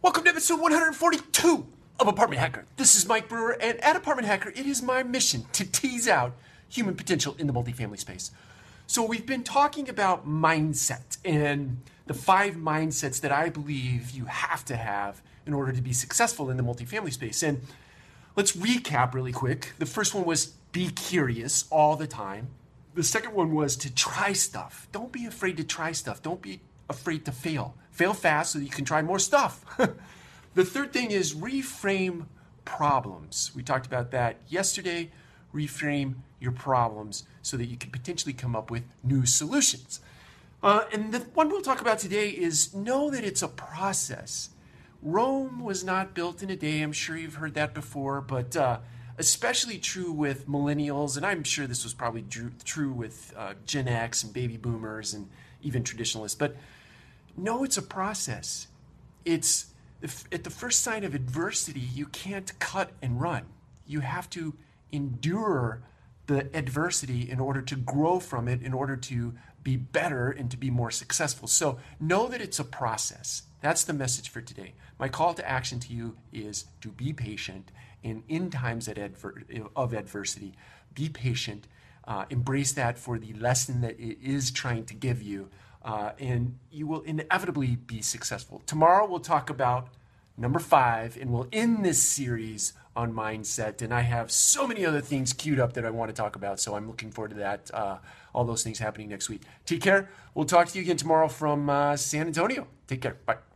Welcome 0.00 0.22
to 0.24 0.30
episode 0.30 0.60
142 0.60 1.66
of 1.98 2.06
Apartment 2.06 2.40
Hacker. 2.40 2.66
This 2.76 2.94
is 2.94 3.08
Mike 3.08 3.28
Brewer, 3.28 3.58
and 3.60 3.82
at 3.82 3.96
Apartment 3.96 4.28
Hacker, 4.28 4.50
it 4.50 4.64
is 4.64 4.80
my 4.80 5.02
mission 5.02 5.46
to 5.54 5.64
tease 5.64 6.06
out 6.06 6.36
human 6.68 6.94
potential 6.94 7.34
in 7.36 7.48
the 7.48 7.52
multifamily 7.52 7.98
space. 7.98 8.30
So, 8.86 9.04
we've 9.04 9.26
been 9.26 9.42
talking 9.42 9.88
about 9.88 10.24
mindset 10.24 11.18
and 11.24 11.82
the 12.06 12.14
five 12.14 12.54
mindsets 12.54 13.20
that 13.22 13.32
I 13.32 13.48
believe 13.48 14.12
you 14.12 14.26
have 14.26 14.64
to 14.66 14.76
have 14.76 15.20
in 15.44 15.52
order 15.52 15.72
to 15.72 15.82
be 15.82 15.92
successful 15.92 16.48
in 16.48 16.56
the 16.56 16.62
multifamily 16.62 17.12
space. 17.12 17.42
And 17.42 17.62
let's 18.36 18.52
recap 18.52 19.14
really 19.14 19.32
quick. 19.32 19.72
The 19.80 19.86
first 19.86 20.14
one 20.14 20.24
was 20.24 20.46
be 20.70 20.90
curious 20.90 21.64
all 21.70 21.96
the 21.96 22.06
time. 22.06 22.50
The 22.94 23.02
second 23.02 23.34
one 23.34 23.52
was 23.52 23.74
to 23.78 23.92
try 23.92 24.32
stuff. 24.32 24.86
Don't 24.92 25.10
be 25.10 25.26
afraid 25.26 25.56
to 25.56 25.64
try 25.64 25.90
stuff. 25.90 26.22
Don't 26.22 26.40
be 26.40 26.60
afraid 26.88 27.24
to 27.24 27.32
fail. 27.32 27.74
Fail 27.90 28.14
fast 28.14 28.52
so 28.52 28.58
you 28.58 28.70
can 28.70 28.84
try 28.84 29.02
more 29.02 29.18
stuff. 29.18 29.64
the 30.54 30.64
third 30.64 30.92
thing 30.92 31.10
is 31.10 31.34
reframe 31.34 32.26
problems. 32.64 33.50
We 33.54 33.62
talked 33.62 33.86
about 33.86 34.10
that 34.12 34.36
yesterday. 34.48 35.10
Reframe 35.54 36.16
your 36.40 36.52
problems 36.52 37.24
so 37.42 37.56
that 37.56 37.66
you 37.66 37.76
can 37.76 37.90
potentially 37.90 38.32
come 38.32 38.54
up 38.54 38.70
with 38.70 38.84
new 39.02 39.26
solutions. 39.26 40.00
Uh, 40.62 40.84
and 40.92 41.12
the 41.12 41.20
one 41.34 41.48
we'll 41.48 41.62
talk 41.62 41.80
about 41.80 41.98
today 41.98 42.30
is 42.30 42.74
know 42.74 43.10
that 43.10 43.24
it's 43.24 43.42
a 43.42 43.48
process. 43.48 44.50
Rome 45.02 45.60
was 45.60 45.84
not 45.84 46.14
built 46.14 46.42
in 46.42 46.50
a 46.50 46.56
day. 46.56 46.82
I'm 46.82 46.92
sure 46.92 47.16
you've 47.16 47.36
heard 47.36 47.54
that 47.54 47.72
before, 47.72 48.20
but 48.20 48.56
uh, 48.56 48.80
especially 49.16 49.78
true 49.78 50.10
with 50.10 50.48
millennials, 50.48 51.16
and 51.16 51.24
I'm 51.24 51.44
sure 51.44 51.66
this 51.66 51.84
was 51.84 51.94
probably 51.94 52.24
true 52.64 52.92
with 52.92 53.32
uh, 53.36 53.54
Gen 53.64 53.86
X 53.86 54.24
and 54.24 54.32
baby 54.32 54.56
boomers 54.56 55.14
and 55.14 55.28
even 55.62 55.84
traditionalists. 55.84 56.36
But 56.36 56.56
no, 57.38 57.64
it's 57.64 57.76
a 57.76 57.82
process. 57.82 58.68
It's 59.24 59.66
at 60.30 60.44
the 60.44 60.50
first 60.50 60.82
sign 60.82 61.04
of 61.04 61.14
adversity, 61.14 61.80
you 61.80 62.06
can't 62.06 62.56
cut 62.58 62.92
and 63.02 63.20
run. 63.20 63.46
You 63.86 64.00
have 64.00 64.30
to 64.30 64.54
endure 64.92 65.82
the 66.26 66.48
adversity 66.54 67.28
in 67.28 67.40
order 67.40 67.62
to 67.62 67.74
grow 67.74 68.20
from 68.20 68.48
it, 68.48 68.62
in 68.62 68.72
order 68.72 68.96
to 68.96 69.34
be 69.62 69.76
better 69.76 70.30
and 70.30 70.50
to 70.50 70.56
be 70.56 70.70
more 70.70 70.90
successful. 70.90 71.48
So 71.48 71.78
know 71.98 72.28
that 72.28 72.40
it's 72.40 72.58
a 72.58 72.64
process. 72.64 73.42
That's 73.60 73.84
the 73.84 73.92
message 73.92 74.28
for 74.28 74.40
today. 74.40 74.74
My 74.98 75.08
call 75.08 75.34
to 75.34 75.48
action 75.48 75.80
to 75.80 75.92
you 75.92 76.16
is 76.32 76.66
to 76.80 76.88
be 76.88 77.12
patient 77.12 77.72
and 78.04 78.22
in 78.28 78.50
times 78.50 78.88
of 78.88 79.92
adversity, 79.94 80.54
be 80.94 81.08
patient. 81.08 81.66
Uh, 82.06 82.24
embrace 82.30 82.72
that 82.72 82.98
for 82.98 83.18
the 83.18 83.32
lesson 83.34 83.82
that 83.82 83.98
it 84.00 84.18
is 84.22 84.50
trying 84.50 84.84
to 84.86 84.94
give 84.94 85.20
you 85.20 85.50
uh, 85.84 86.12
and 86.18 86.58
you 86.70 86.86
will 86.86 87.02
inevitably 87.02 87.76
be 87.76 88.02
successful. 88.02 88.62
Tomorrow 88.66 89.06
we'll 89.08 89.20
talk 89.20 89.50
about 89.50 89.88
number 90.36 90.58
five, 90.58 91.16
and 91.16 91.32
we'll 91.32 91.48
end 91.52 91.84
this 91.84 92.02
series 92.02 92.72
on 92.94 93.12
mindset. 93.12 93.82
And 93.82 93.92
I 93.92 94.02
have 94.02 94.30
so 94.30 94.66
many 94.66 94.86
other 94.86 95.00
things 95.00 95.32
queued 95.32 95.60
up 95.60 95.72
that 95.74 95.84
I 95.84 95.90
want 95.90 96.10
to 96.10 96.14
talk 96.14 96.36
about, 96.36 96.60
so 96.60 96.76
I'm 96.76 96.86
looking 96.86 97.10
forward 97.10 97.30
to 97.30 97.36
that. 97.36 97.70
Uh, 97.72 97.98
all 98.34 98.44
those 98.44 98.62
things 98.62 98.78
happening 98.78 99.08
next 99.08 99.28
week. 99.28 99.42
Take 99.66 99.82
care. 99.82 100.10
We'll 100.34 100.46
talk 100.46 100.68
to 100.68 100.78
you 100.78 100.82
again 100.82 100.96
tomorrow 100.96 101.28
from 101.28 101.68
uh, 101.68 101.96
San 101.96 102.26
Antonio. 102.26 102.68
Take 102.86 103.02
care. 103.02 103.16
Bye. 103.26 103.47